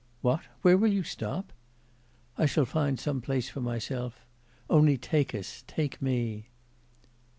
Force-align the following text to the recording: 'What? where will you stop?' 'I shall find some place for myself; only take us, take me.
'What? 0.21 0.41
where 0.63 0.79
will 0.79 0.91
you 0.91 1.03
stop?' 1.03 1.53
'I 2.35 2.47
shall 2.47 2.65
find 2.65 2.99
some 2.99 3.21
place 3.21 3.49
for 3.49 3.61
myself; 3.61 4.25
only 4.67 4.97
take 4.97 5.35
us, 5.35 5.63
take 5.67 6.01
me. 6.01 6.47